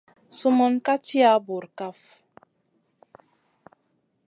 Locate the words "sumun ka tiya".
0.37-1.31